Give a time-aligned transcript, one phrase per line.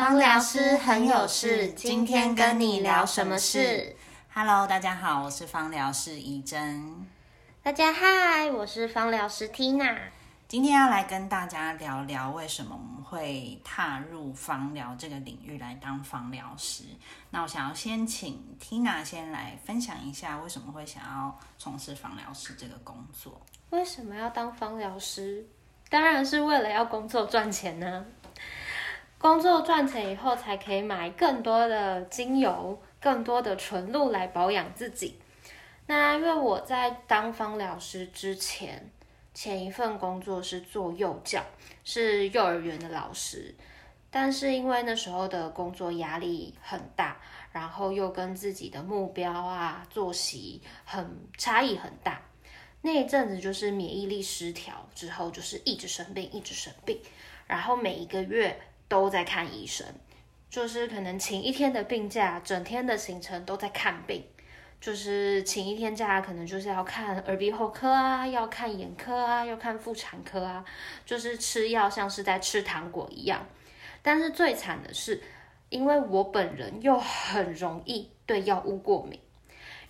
[0.00, 3.94] 芳疗师很有事，今天跟你聊什么事
[4.32, 7.06] ？Hello，大家好，我是芳疗师怡珍。
[7.62, 9.94] 大家嗨，我是芳疗师 Tina。
[10.48, 16.84] 今天要来跟大家聊聊为什么我们会踏入芳疗这个领域来当芳疗师。
[17.28, 23.38] 那我想要先请 Tina 先来分享一下，为什么会想要从事芳疗师这个工作？
[23.68, 25.46] 为什么要当芳疗师？
[25.90, 28.06] 当然是为了要工作赚钱呢。
[29.20, 35.20] 工作赚钱以后，才可以买更多的精油、更多的纯露来保养自己。
[35.86, 38.90] 那因为我在当芳疗师之前，
[39.34, 41.44] 前一份工作是做幼教，
[41.84, 43.54] 是幼儿园的老师。
[44.10, 47.20] 但是因为那时候的工作压力很大，
[47.52, 51.06] 然后又跟自己的目标啊、作息很
[51.36, 52.22] 差异很大，
[52.80, 56.98] 那一阵子就是免疫力失调，之后就是一直生病，一直生病，
[57.46, 58.58] 然后每一个月。
[58.90, 59.86] 都在看医生，
[60.50, 64.24] 就是可能请一天的病假，整天的行程都在看病。
[64.80, 70.64] 就是请一天假，可能就是要看耳鼻喉科啊，要看眼科啊，要看妇产科啊，
[71.04, 73.46] 就是吃药像是在吃糖果一样。
[74.02, 75.22] 但是最惨的是，
[75.68, 79.20] 因为我本人又很容易对药物过敏。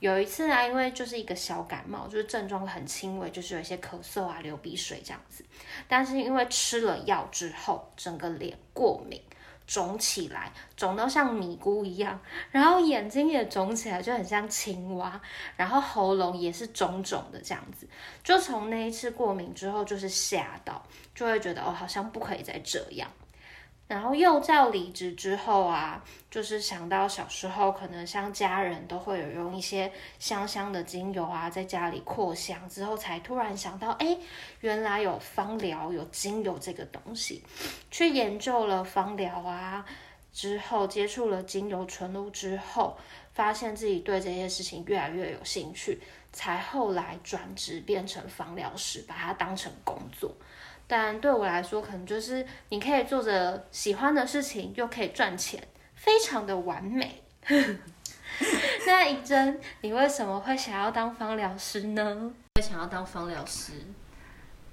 [0.00, 5.44] 有一次啊，因为就是一个小感冒，就是症状很轻微，就是有一些咳嗽啊、流鼻水这样子。
[5.88, 9.20] 但是因为吃了药之后，整个脸过敏，
[9.66, 15.20] 肿起来，肿到像米糊一样，然后眼睛也肿起来，就很像青蛙，
[15.56, 17.88] 然后喉咙也是肿肿的这样子。
[18.22, 20.80] 就从那一次过敏之后，就是吓到，
[21.14, 23.10] 就会觉得哦，好像不可以再这样。
[23.88, 34.18] 然后幼教离职之后啊，就是想到小时候可能像家人都会有用一些香香的精油啊，在家里扩香之后，才突然想到，哎，
[34.60, 37.42] 原来有芳疗有精油这个东西，
[37.90, 39.84] 去研究了芳疗啊，
[40.34, 42.98] 之后接触了精油纯露之后，
[43.32, 45.98] 发现自己对这些事情越来越有兴趣，
[46.32, 50.34] 才后来转职变成芳疗师，把它当成工作。
[50.86, 55.62] 但对我来说，可能就是你可以做着喜欢的事情，又可以赚钱，
[55.94, 57.22] 非常的完美。
[58.86, 62.32] 那怡珍，你为什么会想要当芳疗师呢？
[62.54, 63.72] 会想要当芳疗师？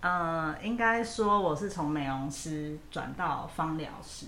[0.00, 4.26] 呃，应该说我是从美容师转到芳疗师。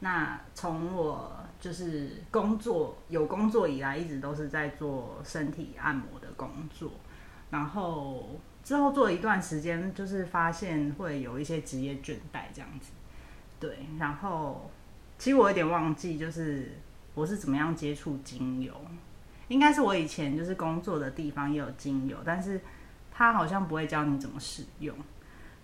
[0.00, 6.90] 那从我就是工作有工作以来，一直都是在做身体按摩的工作，
[7.50, 8.40] 然后。
[8.62, 12.92] 之后做了一段时间，就是发现会有一些职业倦怠这样子，
[13.58, 13.78] 对。
[13.98, 14.70] 然后
[15.18, 16.78] 其实我有点忘记，就是
[17.14, 18.72] 我是怎么样接触精油，
[19.48, 22.60] 应该是我以前就是工作的地方也有精油，但是
[23.10, 24.94] 他好像不会教你怎么使用，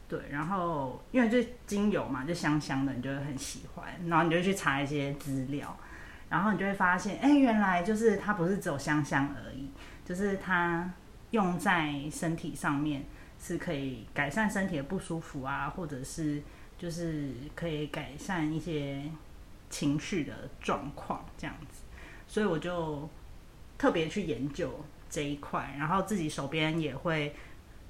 [0.09, 0.21] 对。
[0.31, 5.77] 然后因为就精油嘛，就香香的，你就会很喜欢，然后你就去查一些资料，
[6.29, 9.71] 然后你就会发现，哎，原来就是它不是只有香香而已，
[10.05, 10.91] 就是它。
[11.33, 13.05] 用在身体上面
[13.39, 16.41] 是可以改善身体的不舒服啊，或者是
[16.79, 19.03] 就是可以改善一些
[19.69, 21.83] 情绪的状况这样子，
[22.29, 23.11] 所以我就
[23.77, 27.35] 特别去研究这一块，然后自己手边也会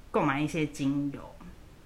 [0.09, 1.35] 购买一些精油，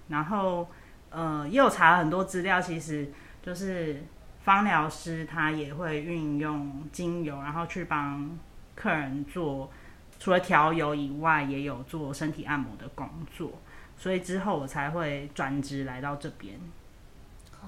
[0.08, 0.68] 然后
[1.10, 3.10] 呃又查了很多资料，其实
[3.42, 4.04] 就是
[4.44, 8.38] 芳疗师他也会运用精油，然后去帮
[8.74, 9.70] 客人做。
[10.18, 13.54] 除了调油以外，也有做身体按摩的工作，
[13.98, 16.60] 所以之后我才会转职来到这边。
[17.60, 17.66] 哦，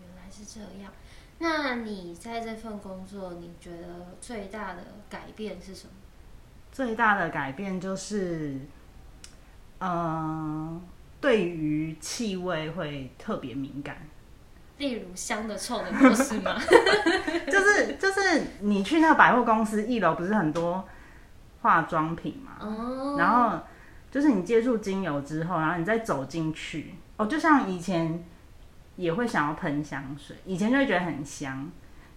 [0.00, 0.90] 原来是这样。
[1.38, 5.92] 那你在这份工作，你觉得最大的改变是什么？
[6.72, 8.58] 最大的改变就是，
[9.78, 10.82] 嗯，
[11.22, 13.96] 对于气味会特别敏感。
[14.76, 16.60] 例如香的、臭的，不 是吗？
[17.50, 20.86] 就是就是，你去那个百货公司一楼，不是很多。
[21.62, 23.56] 化妆品嘛，然后
[24.10, 28.24] 就是你接触精油之后，然后你再走进去，哦，就像以前
[28.96, 31.70] 也会想要喷香水，以前就会觉得很香，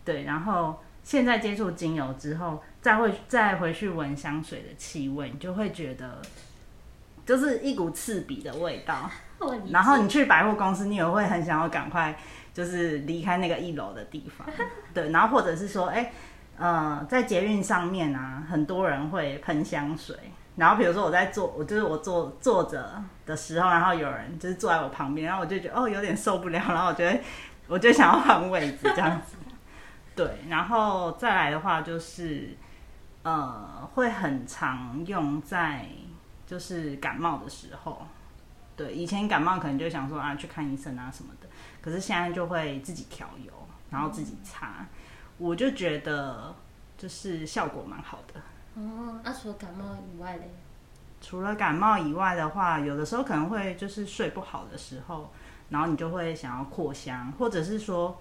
[0.04, 6.20] 对，然后现在接触精油之后，再会再回去闻香水的气味，你就会觉得
[7.26, 9.10] 就是一股刺鼻的味道。
[9.72, 12.18] 然后你去百货公司，你也会很想要赶快
[12.54, 14.48] 就是离开那个一楼的地方，
[14.94, 16.12] 对，然后或者是说，哎。
[16.58, 20.16] 呃，在捷运上面啊，很多人会喷香水。
[20.56, 27.20] 然后比如说我在坐，我就是我坐坐着的时候，然后有人就是坐在我旁边，然后我就觉得哦有点受不了，然后我觉得
[27.68, 29.36] 我就想要换位置这样子。
[30.16, 32.56] 对，然后再来的话就是
[33.24, 35.86] 呃会很常用在
[36.46, 38.06] 就是感冒的时候。
[38.76, 41.48] 对，以前感冒可能就想说啊去看医生啊什么的，
[41.82, 43.52] 可是现在就会自己调油。
[43.92, 44.86] 然后自己擦，
[45.38, 46.54] 我就觉得
[46.98, 48.42] 就是效果蛮好的。
[48.74, 50.50] 哦，那除了感冒以外嘞？
[51.22, 55.32] 除了感冒以外的话，有的时候可能会就是睡不好的时候，
[55.70, 58.20] 然后你就会想要扩香，或者是说，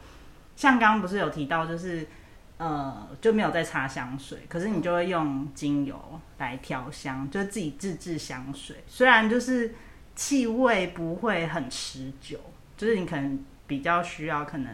[0.54, 2.06] 像刚刚不是有提到，就是
[2.56, 8.76] 呃就没有再擦香水，可是你就会用精油来调香，就自己自制香水。
[8.86, 9.74] 虽然就是
[10.14, 12.38] 气味不会很持久，
[12.76, 14.72] 就是你可能比较需要可能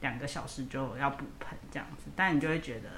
[0.00, 2.88] 两个小时就要补喷这样子，但你就会觉得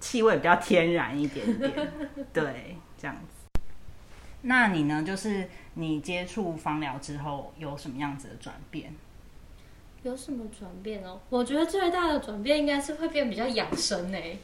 [0.00, 1.92] 气味比较天然一点点，
[2.32, 3.60] 对，这样子。
[4.46, 5.02] 那你呢？
[5.02, 8.92] 就是你接触芳疗之后有什么样子的转变？
[10.04, 11.18] 有什么转变哦？
[11.30, 14.38] 我觉得最大的转变应该是会变比较养生诶，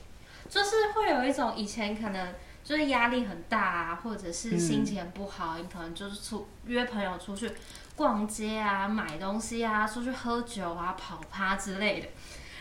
[0.49, 2.35] 就是会有一种以前可能
[2.65, 7.53] 就是压力很大啊，或者是心情不好，你可能就是出约朋友出去
[7.95, 12.09] 逛街啊、买东西啊、出去喝酒啊、跑趴之类的。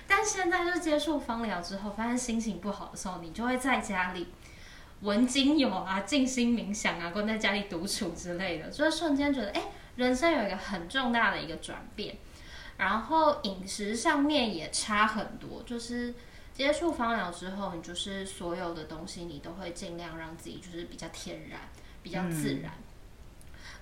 [0.05, 4.27] 但现在就接触芳疗之后，发现心情不好的时候，你就会在家里。
[5.01, 9.61] 闻精油啊，静心冥想啊，关在家里独处之类的，就是瞬间觉得，哎，
[9.95, 12.17] 人生有一个很重大的一个转变。
[12.79, 16.15] 然后饮食上面也差很多，就是
[16.53, 21.59] 接触芳疗之后，你就是所有的东西你都会尽量让自己就是比较天然、
[22.01, 22.71] 比较自然。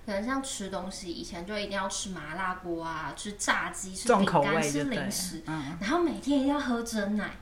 [0.04, 5.42] 可能像吃东西，以前就一定要吃麻辣锅啊，吃炸鸡、吃饼干、吃零食，
[5.80, 7.36] 然后每天一定要喝真奶。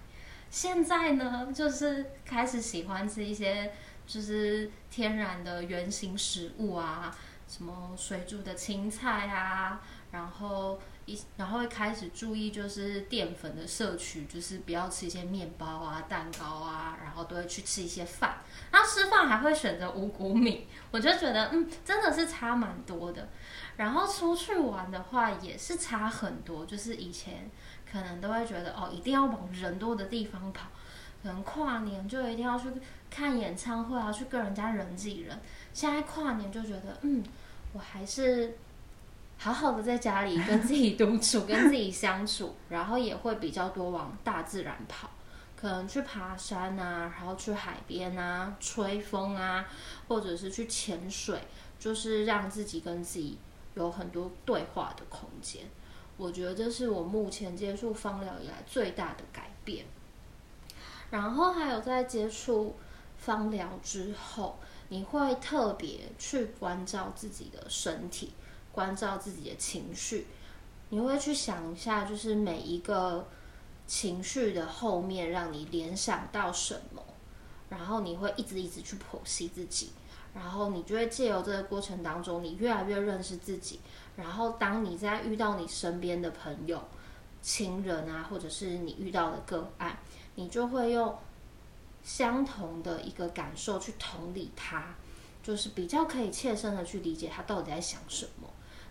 [0.50, 3.72] 现在呢，就是开始喜欢吃一些
[4.06, 7.16] 就是天然的原形食物啊，
[7.48, 18.36] 什么水煮的青菜啊，然后一然后会开始注意就是淀粉的摄取，就是不要吃一些面包啊、蛋糕啊，然后都会去吃一些饭，
[18.70, 23.28] 然后吃饭还会选择五谷米，我就觉得嗯，真的是差蛮多的。
[23.76, 27.50] 然后出去玩的话也是差很多，就是以前。
[27.90, 30.66] 可能都会觉得哦，一定要往人多的地方跑，
[31.22, 32.68] 可能跨年就一定要去
[33.10, 35.38] 看演唱会啊，去跟人家人挤人。
[35.72, 37.22] 现在跨年就觉得，嗯，
[37.72, 38.56] 我还是
[39.36, 45.10] 好好的在家里跟自己独处，跟自己相处，然后也会比较多往大自然跑，
[45.56, 49.66] 可能去爬山啊，然后去海边啊，吹风啊，
[50.08, 51.38] 或者是去潜水，
[51.78, 53.36] 就是让自己跟自己
[53.74, 55.62] 有很多对话的空间。
[56.16, 59.84] 我觉得这是我目前接触芳疗以来最大的改变。
[61.10, 62.76] 然后还有在接触
[63.16, 64.58] 芳疗之后，
[64.88, 68.32] 你会特别去关照自己的身体，
[68.72, 70.26] 关照自己的情绪。
[70.90, 73.26] 你会去想一下，就是每一个
[73.86, 77.02] 情绪的后面，让你联想到什么，
[77.68, 79.90] 然后你会一直一直去剖析自己，
[80.34, 83.80] 然后你就会借由这个过程当中，你越来越认识自己。
[84.16, 86.82] 然后，当你在遇到你身边的朋友、
[87.42, 89.98] 亲人啊，或者是你遇到的个案，
[90.36, 91.18] 你就会用
[92.04, 94.94] 相同的一个感受去同理他，
[95.42, 98.48] 就是比较可以切身的去理解他到底在想什么。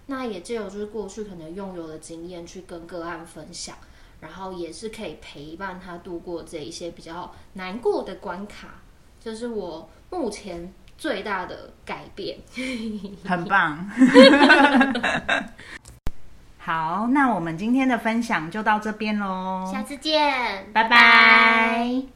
[0.08, 3.78] 那也借由就是过去可能拥有的经验去跟个案分享，
[4.20, 8.82] 然后也是可以陪伴他度过这一些比较难过的关卡。
[9.20, 10.74] 这是我目前。
[10.98, 12.40] 最大的改变，
[13.26, 13.86] 很棒。
[16.66, 22.15] 好，那我们今天的分享就到这边喽，下次见，拜拜。